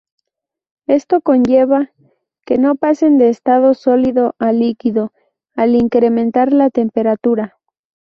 Esto 0.87 1.21
conlleva 1.21 1.91
que 2.47 2.57
no 2.57 2.73
pasen 2.73 3.19
de 3.19 3.29
estado 3.29 3.75
sólido 3.75 4.33
a 4.39 4.51
líquido 4.51 5.13
al 5.53 5.75
incrementar 5.75 6.51
la 6.53 6.71
temperatura. 6.71 7.59